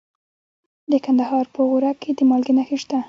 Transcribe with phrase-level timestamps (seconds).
[0.91, 2.97] د کندهار په غورک کې د مالګې نښې شته.